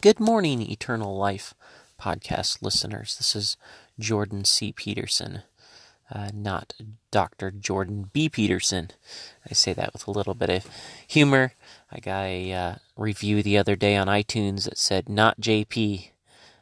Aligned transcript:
Good 0.00 0.20
morning, 0.20 0.62
Eternal 0.62 1.16
Life 1.16 1.54
podcast 2.00 2.62
listeners. 2.62 3.16
This 3.16 3.34
is 3.34 3.56
Jordan 3.98 4.44
C. 4.44 4.70
Peterson, 4.70 5.42
uh, 6.08 6.30
not 6.32 6.74
Dr. 7.10 7.50
Jordan 7.50 8.08
B. 8.12 8.28
Peterson. 8.28 8.92
I 9.50 9.54
say 9.54 9.72
that 9.72 9.92
with 9.92 10.06
a 10.06 10.12
little 10.12 10.34
bit 10.34 10.50
of 10.50 10.68
humor. 11.08 11.54
I 11.90 11.98
got 11.98 12.22
a 12.26 12.52
uh, 12.52 12.74
review 12.96 13.42
the 13.42 13.58
other 13.58 13.74
day 13.74 13.96
on 13.96 14.06
iTunes 14.06 14.66
that 14.66 14.78
said, 14.78 15.08
not 15.08 15.40
JP, 15.40 16.10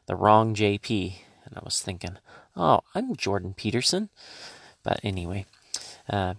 the 0.06 0.16
wrong 0.16 0.54
JP. 0.54 1.16
And 1.44 1.58
I 1.58 1.60
was 1.62 1.82
thinking, 1.82 2.16
oh, 2.56 2.80
I'm 2.94 3.16
Jordan 3.16 3.52
Peterson. 3.52 4.08
But 4.82 4.98
anyway, 5.02 5.44
uh, 6.08 6.34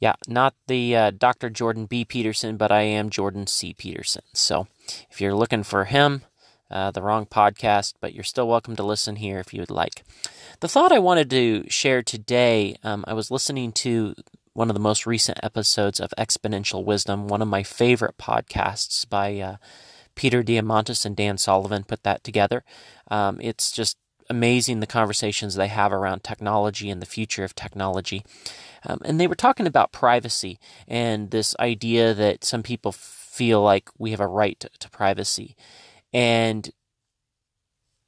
yeah, 0.00 0.14
not 0.26 0.54
the 0.68 0.96
uh, 0.96 1.10
Dr. 1.10 1.50
Jordan 1.50 1.84
B. 1.84 2.06
Peterson, 2.06 2.56
but 2.56 2.72
I 2.72 2.80
am 2.80 3.10
Jordan 3.10 3.46
C. 3.46 3.74
Peterson. 3.74 4.22
So 4.32 4.68
if 5.10 5.20
you're 5.20 5.34
looking 5.34 5.62
for 5.62 5.84
him, 5.84 6.22
uh, 6.70 6.90
the 6.90 7.02
wrong 7.02 7.26
podcast, 7.26 7.94
but 8.00 8.14
you're 8.14 8.24
still 8.24 8.48
welcome 8.48 8.76
to 8.76 8.82
listen 8.82 9.16
here 9.16 9.38
if 9.38 9.54
you 9.54 9.60
would 9.60 9.70
like. 9.70 10.04
The 10.60 10.68
thought 10.68 10.92
I 10.92 10.98
wanted 10.98 11.30
to 11.30 11.64
share 11.68 12.02
today, 12.02 12.76
um, 12.82 13.04
I 13.06 13.14
was 13.14 13.30
listening 13.30 13.72
to 13.72 14.14
one 14.52 14.68
of 14.68 14.74
the 14.74 14.80
most 14.80 15.06
recent 15.06 15.38
episodes 15.42 16.00
of 16.00 16.12
Exponential 16.18 16.84
Wisdom, 16.84 17.28
one 17.28 17.40
of 17.40 17.48
my 17.48 17.62
favorite 17.62 18.18
podcasts 18.18 19.08
by 19.08 19.38
uh, 19.38 19.56
Peter 20.14 20.42
Diamandis 20.42 21.06
and 21.06 21.14
Dan 21.14 21.38
Sullivan 21.38 21.84
put 21.84 22.02
that 22.02 22.24
together. 22.24 22.64
Um, 23.08 23.38
it's 23.40 23.70
just 23.70 23.96
amazing 24.28 24.80
the 24.80 24.86
conversations 24.86 25.54
they 25.54 25.68
have 25.68 25.92
around 25.92 26.22
technology 26.24 26.90
and 26.90 27.00
the 27.00 27.06
future 27.06 27.44
of 27.44 27.54
technology. 27.54 28.24
Um, 28.84 28.98
and 29.04 29.18
they 29.18 29.26
were 29.26 29.34
talking 29.34 29.66
about 29.66 29.92
privacy 29.92 30.58
and 30.86 31.30
this 31.30 31.54
idea 31.58 32.12
that 32.14 32.44
some 32.44 32.62
people 32.62 32.92
feel 33.38 33.62
like 33.62 33.88
we 33.96 34.10
have 34.10 34.20
a 34.20 34.26
right 34.26 34.58
to, 34.58 34.68
to 34.80 34.90
privacy. 34.90 35.54
And 36.12 36.70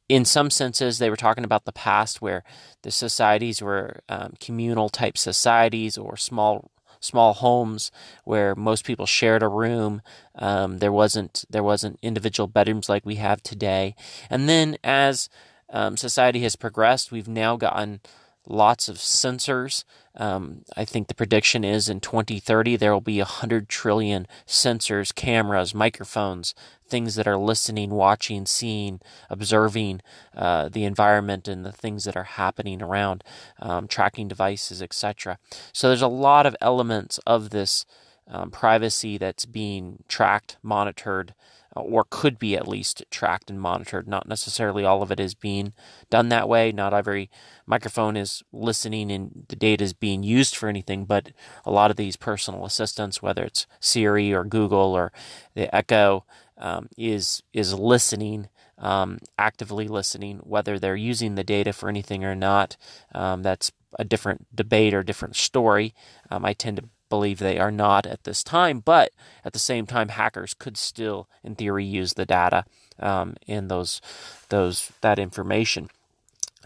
in 0.08 0.24
some 0.24 0.50
senses, 0.50 0.98
they 0.98 1.08
were 1.08 1.16
talking 1.16 1.44
about 1.44 1.66
the 1.66 1.72
past 1.72 2.20
where 2.20 2.42
the 2.82 2.90
societies 2.90 3.62
were 3.62 4.00
um, 4.08 4.34
communal 4.40 4.88
type 4.88 5.16
societies 5.16 5.96
or 5.96 6.16
small 6.16 6.72
small 7.02 7.32
homes 7.32 7.90
where 8.24 8.54
most 8.56 8.84
people 8.84 9.06
shared 9.06 9.42
a 9.42 9.48
room. 9.48 10.02
Um, 10.34 10.78
there 10.78 10.92
wasn't 10.92 11.44
there 11.48 11.62
wasn't 11.62 12.00
individual 12.02 12.48
bedrooms 12.48 12.88
like 12.88 13.06
we 13.06 13.14
have 13.16 13.40
today. 13.40 13.94
And 14.28 14.48
then 14.48 14.76
as 14.82 15.28
um, 15.72 15.96
society 15.96 16.40
has 16.40 16.56
progressed, 16.56 17.12
we've 17.12 17.28
now 17.28 17.56
gotten 17.56 18.00
lots 18.46 18.88
of 18.88 18.96
sensors. 18.96 19.84
Um, 20.16 20.64
I 20.76 20.84
think 20.84 21.08
the 21.08 21.14
prediction 21.14 21.62
is 21.64 21.88
in 21.88 22.00
2030 22.00 22.76
there 22.76 22.92
will 22.92 23.00
be 23.00 23.18
100 23.18 23.68
trillion 23.68 24.26
sensors, 24.46 25.14
cameras, 25.14 25.74
microphones, 25.74 26.54
things 26.88 27.14
that 27.14 27.28
are 27.28 27.36
listening, 27.36 27.90
watching, 27.90 28.46
seeing, 28.46 29.00
observing 29.28 30.00
uh, 30.36 30.68
the 30.68 30.84
environment 30.84 31.46
and 31.46 31.64
the 31.64 31.72
things 31.72 32.04
that 32.04 32.16
are 32.16 32.24
happening 32.24 32.82
around, 32.82 33.22
um, 33.60 33.86
tracking 33.86 34.26
devices, 34.26 34.82
etc. 34.82 35.38
So 35.72 35.88
there's 35.88 36.02
a 36.02 36.08
lot 36.08 36.46
of 36.46 36.56
elements 36.60 37.18
of 37.26 37.50
this 37.50 37.86
um, 38.26 38.50
privacy 38.50 39.18
that's 39.18 39.46
being 39.46 40.02
tracked, 40.08 40.56
monitored, 40.62 41.34
or 41.76 42.04
could 42.08 42.38
be 42.38 42.56
at 42.56 42.68
least 42.68 43.04
tracked 43.10 43.50
and 43.50 43.60
monitored. 43.60 44.08
Not 44.08 44.28
necessarily 44.28 44.84
all 44.84 45.02
of 45.02 45.12
it 45.12 45.20
is 45.20 45.34
being 45.34 45.72
done 46.10 46.28
that 46.28 46.48
way. 46.48 46.72
Not 46.72 46.94
every 46.94 47.30
microphone 47.66 48.16
is 48.16 48.42
listening 48.52 49.10
and 49.12 49.44
the 49.48 49.56
data 49.56 49.84
is 49.84 49.92
being 49.92 50.22
used 50.22 50.56
for 50.56 50.68
anything, 50.68 51.04
but 51.04 51.30
a 51.64 51.70
lot 51.70 51.90
of 51.90 51.96
these 51.96 52.16
personal 52.16 52.64
assistants, 52.64 53.22
whether 53.22 53.44
it's 53.44 53.66
Siri 53.78 54.32
or 54.32 54.44
Google 54.44 54.94
or 54.94 55.12
the 55.54 55.74
Echo, 55.74 56.24
um, 56.58 56.88
is 56.96 57.42
is 57.52 57.74
listening. 57.74 58.48
Um, 58.82 59.18
actively 59.38 59.88
listening, 59.88 60.38
whether 60.38 60.78
they're 60.78 60.96
using 60.96 61.34
the 61.34 61.44
data 61.44 61.74
for 61.74 61.90
anything 61.90 62.24
or 62.24 62.34
not, 62.34 62.78
um, 63.14 63.42
that's 63.42 63.70
a 63.98 64.04
different 64.04 64.46
debate 64.56 64.94
or 64.94 65.02
different 65.02 65.36
story. 65.36 65.94
Um, 66.30 66.46
I 66.46 66.54
tend 66.54 66.78
to 66.78 66.84
believe 67.10 67.38
they 67.38 67.58
are 67.58 67.70
not 67.70 68.06
at 68.06 68.24
this 68.24 68.42
time, 68.42 68.80
but 68.80 69.12
at 69.44 69.52
the 69.52 69.58
same 69.58 69.84
time, 69.84 70.08
hackers 70.08 70.54
could 70.54 70.78
still, 70.78 71.28
in 71.44 71.54
theory, 71.56 71.84
use 71.84 72.14
the 72.14 72.24
data 72.24 72.64
um, 72.98 73.34
in 73.46 73.68
those 73.68 74.00
those 74.48 74.90
that 75.02 75.18
information. 75.18 75.90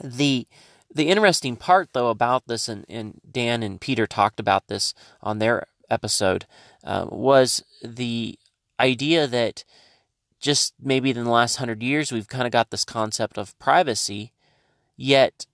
The 0.03 0.47
the 0.95 1.09
interesting 1.09 1.57
part, 1.57 1.89
though, 1.93 2.11
about 2.11 2.47
this, 2.47 2.69
and, 2.69 2.85
and 2.89 3.21
Dan 3.29 3.65
and 3.65 3.81
Peter 3.81 4.07
talked 4.07 4.39
about 4.39 4.69
this 4.69 4.95
on 5.21 5.41
their 5.41 5.67
episode, 5.91 6.47
uh, 6.85 7.07
was 7.09 7.65
the 7.83 8.39
idea 8.79 9.27
that 9.27 9.65
just 10.41 10.75
maybe 10.81 11.11
in 11.11 11.25
the 11.25 11.31
last 11.31 11.57
hundred 11.57 11.83
years 11.83 12.13
we've 12.13 12.29
kind 12.29 12.47
of 12.47 12.53
got 12.53 12.71
this 12.71 12.85
concept 12.85 13.39
of 13.39 13.59
privacy, 13.59 14.33
yet 14.97 15.47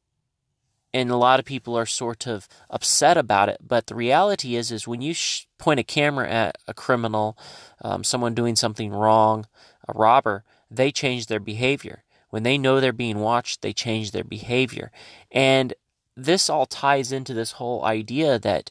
and 0.93 1.11
a 1.11 1.17
lot 1.17 1.39
of 1.39 1.45
people 1.45 1.77
are 1.77 1.87
sort 1.87 2.27
of 2.27 2.49
upset 2.69 3.17
about 3.17 3.49
it. 3.49 3.59
But 3.67 3.87
the 3.87 3.95
reality 3.95 4.57
is, 4.57 4.73
is 4.73 4.89
when 4.89 5.01
you 5.01 5.15
sh- 5.15 5.47
point 5.59 5.81
a 5.81 5.85
camera 5.85 6.29
at 6.29 6.59
a 6.67 6.75
criminal, 6.75 7.39
um, 7.83 8.03
someone 8.03 8.35
doing 8.35 8.57
something 8.57 8.91
wrong, 8.91 9.47
a 9.89 9.93
robber, 9.97 10.45
they 10.71 10.91
change 10.91 11.27
their 11.27 11.41
behavior. 11.41 12.05
When 12.31 12.43
they 12.43 12.59
know 12.59 12.81
they're 12.81 12.93
being 12.93 13.19
watched, 13.19 13.63
they 13.63 13.73
change 13.73 14.11
their 14.11 14.25
behavior. 14.25 14.91
And 15.31 15.75
this 16.17 16.51
all 16.51 16.67
ties 16.67 17.13
into 17.13 17.35
this 17.35 17.53
whole 17.53 17.85
idea 17.85 18.39
that 18.39 18.71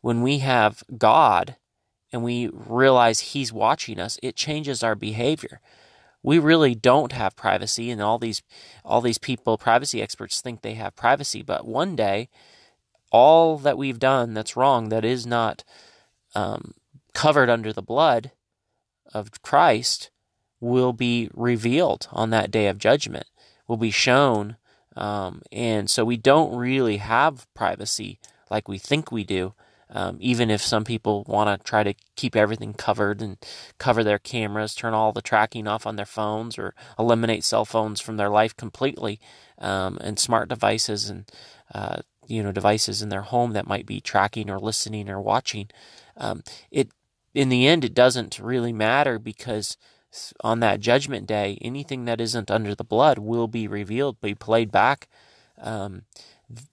when 0.00 0.22
we 0.22 0.38
have 0.38 0.82
God 0.96 1.56
and 2.12 2.22
we 2.22 2.48
realize 2.52 3.20
He's 3.20 3.52
watching 3.52 3.98
us, 4.00 4.18
it 4.22 4.36
changes 4.36 4.82
our 4.82 4.94
behavior 4.94 5.60
we 6.22 6.38
really 6.38 6.74
don't 6.74 7.12
have 7.12 7.36
privacy 7.36 7.90
and 7.90 8.00
all 8.02 8.18
these 8.18 8.42
all 8.84 9.00
these 9.00 9.18
people 9.18 9.56
privacy 9.58 10.02
experts 10.02 10.40
think 10.40 10.62
they 10.62 10.74
have 10.74 10.96
privacy 10.96 11.42
but 11.42 11.66
one 11.66 11.96
day 11.96 12.28
all 13.10 13.58
that 13.58 13.78
we've 13.78 13.98
done 13.98 14.34
that's 14.34 14.56
wrong 14.56 14.88
that 14.88 15.04
is 15.04 15.26
not 15.26 15.64
um, 16.34 16.74
covered 17.14 17.50
under 17.50 17.72
the 17.72 17.82
blood 17.82 18.32
of 19.12 19.42
christ 19.42 20.10
will 20.60 20.92
be 20.92 21.28
revealed 21.34 22.06
on 22.12 22.30
that 22.30 22.50
day 22.50 22.66
of 22.66 22.78
judgment 22.78 23.26
will 23.66 23.76
be 23.76 23.90
shown 23.90 24.56
um, 24.96 25.40
and 25.52 25.88
so 25.88 26.04
we 26.04 26.16
don't 26.16 26.54
really 26.54 26.98
have 26.98 27.46
privacy 27.54 28.18
like 28.50 28.68
we 28.68 28.78
think 28.78 29.10
we 29.10 29.24
do 29.24 29.54
um, 29.92 30.16
even 30.20 30.50
if 30.50 30.62
some 30.62 30.84
people 30.84 31.24
want 31.26 31.48
to 31.48 31.64
try 31.68 31.82
to 31.82 31.94
keep 32.16 32.36
everything 32.36 32.74
covered 32.74 33.20
and 33.20 33.38
cover 33.78 34.04
their 34.04 34.18
cameras, 34.18 34.74
turn 34.74 34.94
all 34.94 35.12
the 35.12 35.22
tracking 35.22 35.66
off 35.66 35.86
on 35.86 35.96
their 35.96 36.06
phones, 36.06 36.58
or 36.58 36.74
eliminate 36.98 37.44
cell 37.44 37.64
phones 37.64 38.00
from 38.00 38.16
their 38.16 38.28
life 38.28 38.56
completely, 38.56 39.18
um, 39.58 39.98
and 40.00 40.18
smart 40.18 40.48
devices 40.48 41.10
and 41.10 41.30
uh, 41.74 42.00
you 42.26 42.42
know 42.42 42.52
devices 42.52 43.02
in 43.02 43.08
their 43.08 43.22
home 43.22 43.52
that 43.52 43.66
might 43.66 43.86
be 43.86 44.00
tracking 44.00 44.48
or 44.48 44.58
listening 44.58 45.08
or 45.08 45.20
watching. 45.20 45.68
Um, 46.16 46.42
it 46.70 46.90
in 47.34 47.48
the 47.48 47.66
end, 47.66 47.84
it 47.84 47.94
doesn't 47.94 48.38
really 48.38 48.72
matter 48.72 49.18
because 49.18 49.76
on 50.42 50.60
that 50.60 50.80
judgment 50.80 51.26
day, 51.26 51.58
anything 51.60 52.04
that 52.04 52.20
isn't 52.20 52.50
under 52.50 52.74
the 52.74 52.84
blood 52.84 53.18
will 53.18 53.46
be 53.48 53.68
revealed, 53.68 54.20
be 54.20 54.34
played 54.34 54.72
back 54.72 55.08
um, 55.60 56.02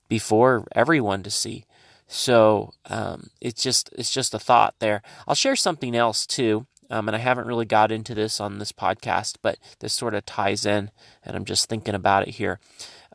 before 0.07 0.65
everyone 0.73 1.23
to 1.23 1.31
see. 1.31 1.65
So 2.07 2.73
um, 2.85 3.29
it's 3.41 3.61
just 3.61 3.89
it's 3.97 4.11
just 4.11 4.33
a 4.33 4.39
thought 4.39 4.75
there. 4.79 5.01
I'll 5.27 5.35
share 5.35 5.57
something 5.57 5.95
else 5.95 6.25
too, 6.25 6.65
um, 6.89 7.07
and 7.09 7.15
I 7.15 7.19
haven't 7.19 7.47
really 7.47 7.65
got 7.65 7.91
into 7.91 8.15
this 8.15 8.39
on 8.39 8.59
this 8.59 8.71
podcast, 8.71 9.35
but 9.41 9.57
this 9.79 9.93
sort 9.93 10.13
of 10.13 10.25
ties 10.25 10.65
in, 10.65 10.91
and 11.23 11.35
I'm 11.35 11.45
just 11.45 11.67
thinking 11.67 11.95
about 11.95 12.27
it 12.27 12.35
here. 12.35 12.59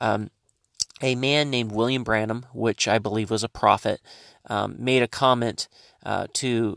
Um, 0.00 0.30
a 1.00 1.14
man 1.14 1.50
named 1.50 1.72
William 1.72 2.04
Branham, 2.04 2.46
which 2.52 2.86
I 2.86 2.98
believe 2.98 3.30
was 3.30 3.42
a 3.42 3.48
prophet, 3.48 4.00
um, 4.48 4.76
made 4.78 5.02
a 5.02 5.08
comment 5.08 5.68
uh, 6.04 6.26
to 6.34 6.76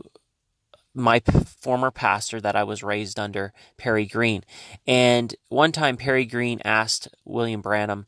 my 0.94 1.20
p- 1.20 1.44
former 1.60 1.90
pastor 1.90 2.40
that 2.40 2.56
I 2.56 2.64
was 2.64 2.82
raised 2.82 3.20
under, 3.20 3.52
Perry 3.76 4.06
Green. 4.06 4.42
And 4.86 5.34
one 5.48 5.70
time, 5.70 5.96
Perry 5.96 6.24
Green 6.24 6.60
asked 6.64 7.08
William 7.24 7.60
Branham, 7.60 8.06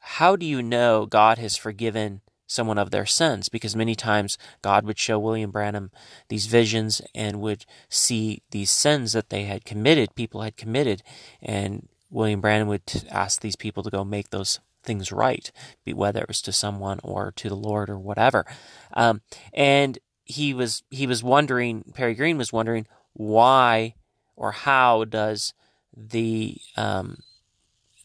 How 0.00 0.34
do 0.34 0.44
you 0.44 0.60
know 0.60 1.06
God 1.06 1.38
has 1.38 1.56
forgiven 1.56 2.20
someone 2.48 2.78
of 2.78 2.90
their 2.90 3.06
sins 3.06 3.48
because 3.48 3.76
many 3.76 3.94
times 3.94 4.36
God 4.62 4.84
would 4.84 4.98
show 4.98 5.18
William 5.18 5.52
Branham 5.52 5.92
these 6.28 6.46
visions 6.46 7.00
and 7.14 7.40
would 7.40 7.64
see 7.88 8.42
these 8.50 8.70
sins 8.70 9.12
that 9.12 9.30
they 9.30 9.44
had 9.44 9.64
committed, 9.64 10.16
people 10.16 10.42
had 10.42 10.56
committed, 10.56 11.02
and 11.40 11.88
William 12.10 12.40
Branham 12.40 12.66
would 12.66 13.04
ask 13.10 13.40
these 13.40 13.56
people 13.56 13.82
to 13.82 13.90
go 13.90 14.02
make 14.02 14.30
those 14.30 14.58
things 14.82 15.12
right, 15.12 15.52
whether 15.86 16.22
it 16.22 16.28
was 16.28 16.42
to 16.42 16.52
someone 16.52 16.98
or 17.04 17.32
to 17.36 17.48
the 17.48 17.54
Lord 17.54 17.90
or 17.90 17.98
whatever. 17.98 18.46
Um, 18.94 19.20
and 19.52 19.98
he 20.24 20.54
was 20.54 20.82
he 20.90 21.06
was 21.06 21.22
wondering, 21.22 21.84
Perry 21.94 22.14
Green 22.14 22.38
was 22.38 22.52
wondering 22.52 22.86
why 23.12 23.94
or 24.36 24.52
how 24.52 25.04
does 25.04 25.52
the 25.94 26.56
um, 26.76 27.18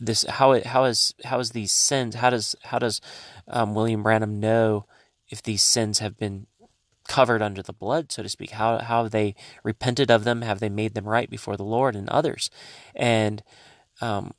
this 0.06 0.24
how 0.28 0.52
it 0.52 0.68
how 0.68 0.86
is 0.86 1.14
how 1.26 1.40
is 1.40 1.52
these 1.52 1.72
sins 1.72 2.16
how 2.16 2.30
does 2.30 2.56
how 2.64 2.80
does 2.80 3.02
um, 3.48 3.74
William 3.74 4.04
Branham 4.04 4.40
know 4.40 4.86
if 5.30 5.42
these 5.42 5.64
sins 5.64 6.00
have 6.00 6.18
been 6.18 6.48
covered 7.08 7.42
under 7.42 7.62
the 7.62 7.74
blood, 7.74 8.12
so 8.12 8.24
to 8.24 8.30
speak? 8.30 8.52
How, 8.52 8.80
how 8.80 9.04
have 9.04 9.12
they 9.12 9.36
repented 9.64 10.10
of 10.10 10.24
them? 10.24 10.42
Have 10.42 10.60
they 10.60 10.70
made 10.70 10.94
them 10.94 11.06
right 11.06 11.30
before 11.30 11.58
the 11.58 11.64
Lord 11.64 11.96
and 11.96 12.10
others? 12.10 12.50
And 12.96 13.44
um, 14.02 14.34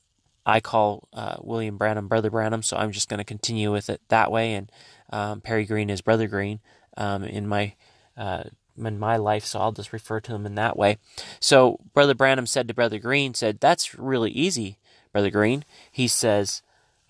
I 0.47 0.61
call 0.61 1.09
uh, 1.13 1.37
William 1.41 1.77
Branham 1.77 2.09
Brother 2.09 2.31
Branham, 2.31 2.63
so 2.63 2.77
I'm 2.77 2.93
just 2.93 3.09
going 3.09 3.19
to 3.19 3.25
continue 3.25 3.73
with 3.73 3.91
it 3.91 4.01
that 4.09 4.31
way. 4.31 4.55
And 4.55 4.71
um, 5.11 5.41
Perry 5.41 5.65
Green 5.65 5.91
is 5.91 6.01
Brother 6.01 6.27
Green 6.27 6.61
um, 6.97 7.25
in 7.25 7.47
my 7.47 7.75
uh, 8.17 8.45
in 8.77 8.99
my 8.99 9.17
life, 9.17 9.45
so 9.45 9.61
I'll 9.61 9.73
just 9.73 9.93
refer 9.93 10.21
to 10.21 10.35
him 10.35 10.47
in 10.47 10.57
that 10.57 10.77
way. 10.77 10.99
So 11.39 11.79
Brother 11.93 12.15
Branham 12.15 12.47
said 12.47 12.67
to 12.69 12.75
Brother 12.75 12.99
Green, 12.99 13.35
said, 13.35 13.61
"That's 13.61 13.97
really 13.97 14.31
easy, 14.31 14.79
Brother 15.15 15.31
Green." 15.31 15.65
He 15.91 16.09
says, 16.09 16.61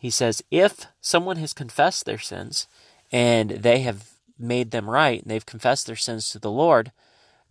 he 0.04 0.10
says, 0.10 0.44
if 0.50 0.86
someone 1.00 1.38
has 1.38 1.54
confessed 1.54 2.04
their 2.04 2.18
sins 2.18 2.68
and 3.10 3.48
they 3.50 3.80
have 3.80 4.10
made 4.38 4.70
them 4.70 4.90
right 4.90 5.22
and 5.22 5.30
they've 5.30 5.46
confessed 5.46 5.86
their 5.86 5.96
sins 5.96 6.28
to 6.28 6.38
the 6.38 6.50
Lord, 6.50 6.92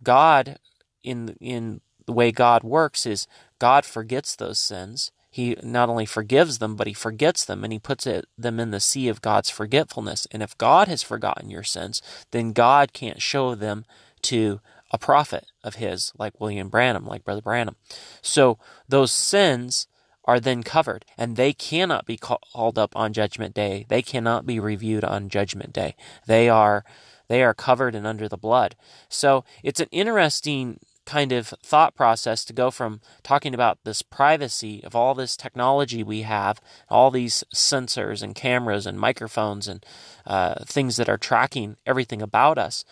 God, 0.04 0.60
in 1.02 1.36
in 1.40 1.80
the 2.06 2.12
way 2.12 2.30
God 2.30 2.62
works, 2.62 3.06
is 3.06 3.26
God 3.58 3.84
forgets 3.84 4.36
those 4.36 4.60
sins. 4.60 5.10
He 5.32 5.56
not 5.64 5.88
only 5.88 6.06
forgives 6.06 6.58
them, 6.58 6.76
but 6.76 6.86
he 6.86 6.92
forgets 6.94 7.44
them 7.44 7.64
and 7.64 7.72
he 7.72 7.80
puts 7.80 8.06
it, 8.06 8.26
them 8.38 8.60
in 8.60 8.70
the 8.70 8.78
sea 8.78 9.08
of 9.08 9.20
God's 9.20 9.50
forgetfulness. 9.50 10.28
And 10.30 10.40
if 10.40 10.56
God 10.56 10.86
has 10.86 11.02
forgotten 11.02 11.50
your 11.50 11.64
sins, 11.64 12.00
then 12.30 12.52
God 12.52 12.92
can't 12.92 13.20
show 13.20 13.56
them 13.56 13.84
to 14.22 14.60
a 14.92 14.98
prophet 14.98 15.46
of 15.64 15.74
his, 15.74 16.12
like 16.16 16.40
William 16.40 16.68
Branham, 16.68 17.04
like 17.04 17.24
Brother 17.24 17.42
Branham. 17.42 17.74
So 18.22 18.60
those 18.88 19.10
sins 19.10 19.88
are 20.24 20.40
then 20.40 20.62
covered, 20.62 21.04
and 21.18 21.36
they 21.36 21.52
cannot 21.52 22.06
be 22.06 22.16
called 22.16 22.78
up 22.78 22.96
on 22.96 23.12
Judgment 23.12 23.54
Day. 23.54 23.86
They 23.88 24.02
cannot 24.02 24.46
be 24.46 24.58
reviewed 24.58 25.04
on 25.04 25.28
Judgment 25.28 25.72
Day. 25.72 25.94
They 26.26 26.48
are 26.48 26.84
they 27.28 27.42
are 27.42 27.54
covered 27.54 27.94
and 27.94 28.06
under 28.06 28.28
the 28.28 28.36
blood. 28.36 28.76
So 29.08 29.44
it's 29.62 29.80
an 29.80 29.88
interesting 29.90 30.78
kind 31.06 31.32
of 31.32 31.48
thought 31.62 31.94
process 31.94 32.44
to 32.44 32.52
go 32.52 32.70
from 32.70 33.00
talking 33.22 33.54
about 33.54 33.78
this 33.84 34.02
privacy 34.02 34.82
of 34.84 34.94
all 34.94 35.14
this 35.14 35.36
technology 35.36 36.02
we 36.02 36.22
have, 36.22 36.60
all 36.88 37.10
these 37.10 37.44
sensors 37.54 38.22
and 38.22 38.34
cameras 38.34 38.86
and 38.86 38.98
microphones 38.98 39.68
and 39.68 39.84
uh, 40.26 40.64
things 40.64 40.96
that 40.96 41.08
are 41.08 41.18
tracking 41.18 41.76
everything 41.86 42.22
about 42.22 42.58
us, 42.58 42.84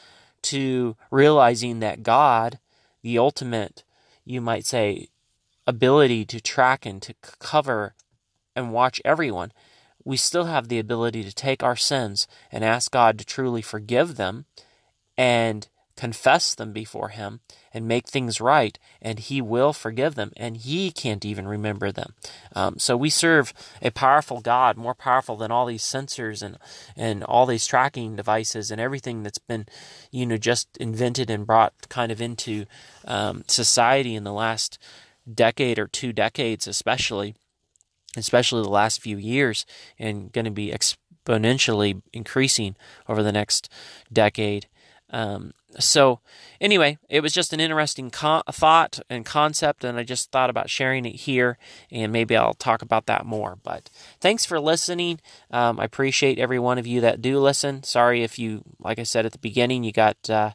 to 0.43 0.96
realizing 1.11 1.81
that 1.81 2.02
God, 2.02 2.58
the 3.02 3.17
ultimate, 3.19 3.85
you 4.25 4.40
might 4.40 4.67
say, 4.67 5.08
ability 5.67 6.25
to 6.26 6.41
track 6.41 6.85
and 6.87 7.00
to 7.03 7.14
cover 7.38 7.94
and 8.55 8.73
watch 8.73 9.00
everyone, 9.05 9.53
we 10.05 10.17
still 10.17 10.44
have 10.44 10.69
the 10.69 10.79
ability 10.79 11.23
to 11.25 11.35
take 11.35 11.62
our 11.62 11.76
sins 11.76 12.26
and 12.50 12.64
ask 12.64 12.91
God 12.91 13.19
to 13.19 13.25
truly 13.25 13.62
forgive 13.62 14.17
them 14.17 14.47
and 15.17 15.69
confess 15.97 16.55
them 16.55 16.73
before 16.73 17.11
Him 17.11 17.41
and 17.73 17.87
make 17.87 18.09
things 18.09 18.41
right, 18.41 18.79
and 19.00 19.19
He 19.19 19.41
will 19.41 19.73
forgive 19.73 20.14
them, 20.14 20.32
and 20.37 20.56
He 20.56 20.91
can't 20.91 21.25
even 21.25 21.47
remember 21.47 21.93
them. 21.93 22.14
Um, 22.56 22.79
so 22.79 22.97
we 22.97 23.11
serve 23.11 23.53
a 23.81 23.91
powerful 23.91 24.41
God, 24.41 24.76
more 24.76 24.94
powerful 24.94 25.37
than 25.37 25.53
all 25.53 25.67
these 25.67 25.85
sensors 25.85 26.43
and 26.43 26.59
and 26.97 27.23
all 27.25 27.47
these 27.47 27.67
tracking 27.67 28.17
devices 28.17 28.70
and 28.70 28.81
everything 28.81 29.23
that's 29.23 29.38
been, 29.38 29.67
you 30.11 30.26
know, 30.26 30.38
just 30.38 30.76
invented 30.79 31.31
and 31.31 31.47
brought 31.47 31.75
kind 31.88 32.11
of 32.11 32.20
into 32.20 32.64
um, 33.05 33.44
society 33.47 34.14
in 34.14 34.25
the 34.25 34.32
last 34.32 34.79
decade 35.32 35.78
or 35.78 35.86
two 35.86 36.12
decades, 36.12 36.66
especially, 36.66 37.34
especially 38.16 38.62
the 38.62 38.69
last 38.69 39.00
few 39.00 39.16
years, 39.16 39.66
and 39.98 40.32
going 40.32 40.44
to 40.44 40.50
be 40.50 40.72
exponentially 40.72 42.02
increasing 42.12 42.76
over 43.08 43.22
the 43.22 43.32
next 43.32 43.69
decade. 44.12 44.66
Um, 45.10 45.52
so, 45.78 46.20
anyway, 46.60 46.98
it 47.08 47.20
was 47.20 47.32
just 47.32 47.52
an 47.52 47.60
interesting 47.60 48.10
thought 48.10 49.00
and 49.08 49.24
concept, 49.24 49.84
and 49.84 49.98
I 49.98 50.04
just 50.04 50.30
thought 50.30 50.50
about 50.50 50.70
sharing 50.70 51.04
it 51.04 51.16
here, 51.16 51.58
and 51.90 52.12
maybe 52.12 52.36
I'll 52.36 52.54
talk 52.54 52.82
about 52.82 53.06
that 53.06 53.26
more. 53.26 53.58
But 53.62 53.90
thanks 54.20 54.44
for 54.44 54.58
listening. 54.58 55.20
Um, 55.50 55.78
I 55.78 55.84
appreciate 55.84 56.38
every 56.38 56.58
one 56.58 56.78
of 56.78 56.86
you 56.86 57.00
that 57.02 57.22
do 57.22 57.38
listen. 57.38 57.82
Sorry 57.82 58.22
if 58.22 58.38
you, 58.38 58.62
like 58.78 58.98
I 58.98 59.02
said 59.02 59.26
at 59.26 59.32
the 59.32 59.38
beginning, 59.38 59.84
you 59.84 59.92
got 59.92 60.28
uh, 60.28 60.52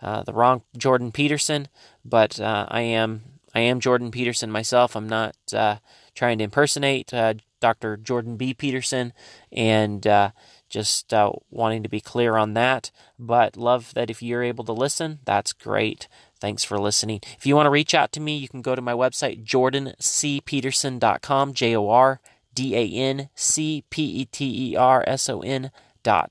uh, 0.00 0.22
the 0.22 0.32
wrong 0.34 0.62
Jordan 0.76 1.12
Peterson, 1.12 1.68
but 2.04 2.38
uh, 2.38 2.66
I 2.68 2.82
am 2.82 3.22
I 3.54 3.60
am 3.60 3.80
Jordan 3.80 4.10
Peterson 4.10 4.50
myself. 4.50 4.96
I'm 4.96 5.08
not 5.08 5.36
uh, 5.54 5.76
trying 6.14 6.38
to 6.38 6.44
impersonate 6.44 7.14
uh, 7.14 7.34
Dr. 7.60 7.96
Jordan 7.96 8.36
B. 8.36 8.52
Peterson 8.52 9.12
and 9.52 10.06
uh, 10.06 10.30
just 10.68 11.14
uh, 11.14 11.32
wanting 11.50 11.82
to 11.82 11.88
be 11.88 12.00
clear 12.00 12.36
on 12.36 12.54
that. 12.54 12.90
But 13.18 13.56
love 13.56 13.94
that 13.94 14.10
if 14.10 14.22
you're 14.22 14.42
able 14.42 14.64
to 14.64 14.72
listen, 14.72 15.20
that's 15.24 15.52
great. 15.52 16.08
Thanks 16.40 16.64
for 16.64 16.78
listening. 16.78 17.20
If 17.38 17.46
you 17.46 17.56
want 17.56 17.66
to 17.66 17.70
reach 17.70 17.94
out 17.94 18.12
to 18.12 18.20
me, 18.20 18.36
you 18.36 18.48
can 18.48 18.60
go 18.60 18.74
to 18.74 18.82
my 18.82 18.92
website, 18.92 19.44
jordancpeterson.com, 19.44 21.54
J 21.54 21.76
O 21.76 21.88
R 21.88 22.20
D 22.54 22.76
A 22.76 22.86
N 22.86 23.30
C 23.34 23.84
P 23.88 24.04
E 24.04 24.24
T 24.26 24.72
E 24.72 24.76
R 24.76 25.02
S 25.06 25.28
O 25.28 25.40
N 25.40 25.70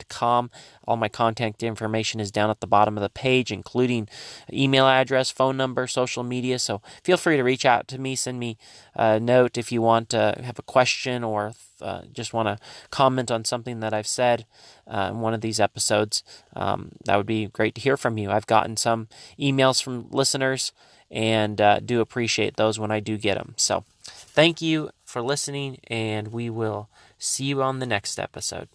com. 0.10 0.50
All 0.88 0.98
my 0.98 1.10
contact 1.10 1.64
information 1.64 2.20
is 2.20 2.32
down 2.32 2.50
at 2.50 2.60
the 2.60 2.68
bottom 2.68 2.98
of 2.98 3.02
the 3.02 3.10
page, 3.10 3.52
including 3.52 4.08
email 4.52 4.88
address, 4.88 5.32
phone 5.32 5.58
number, 5.58 5.88
social 5.88 6.24
media. 6.24 6.60
So 6.60 6.82
feel 7.04 7.18
free 7.18 7.38
to 7.38 7.44
reach 7.44 7.66
out 7.66 7.88
to 7.90 8.00
me, 8.00 8.16
send 8.16 8.40
me 8.40 8.58
a 8.96 9.20
note 9.20 9.58
if 9.58 9.72
you 9.72 9.82
want 9.82 10.10
to 10.10 10.40
have 10.44 10.60
a 10.60 10.64
question 10.64 11.24
or 11.24 11.54
uh, 11.82 12.04
just 12.14 12.34
want 12.34 12.48
to 12.48 12.58
comment 12.90 13.30
on 13.30 13.44
something 13.44 13.80
that 13.82 13.94
I've 13.94 14.08
said 14.08 14.46
uh, 14.88 15.10
in 15.12 15.20
one 15.20 15.34
of 15.34 15.42
these 15.42 15.60
episodes. 15.60 16.24
Um, 16.56 16.94
that 17.06 17.18
would 17.18 17.26
be 17.26 17.48
great 17.48 17.76
to 17.76 17.82
hear 17.82 17.98
from 17.98 18.18
you. 18.18 18.32
I've 18.32 18.48
gotten 18.48 18.78
some 18.78 19.08
emails 19.40 19.84
from 19.84 20.08
listeners 20.10 20.72
and 21.12 21.62
uh, 21.62 21.80
do 21.80 22.02
appreciate 22.02 22.56
those 22.56 22.80
when 22.80 22.92
I 22.92 23.00
do 23.00 23.18
get 23.18 23.38
them. 23.38 23.54
So 23.58 23.84
thank 24.04 24.62
you 24.62 24.90
for 25.06 25.22
listening, 25.22 25.78
and 25.88 26.30
we 26.30 26.50
will 26.50 26.90
see 27.20 27.46
you 27.46 27.62
on 27.62 27.80
the 27.80 27.86
next 27.86 28.20
episode. 28.20 28.68